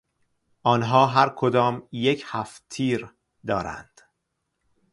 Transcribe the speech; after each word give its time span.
آنها 0.63 1.07
هر 1.07 1.33
کدام 1.37 1.87
یک 1.91 2.23
هفتتیر 2.27 3.13
دارند. 3.47 4.01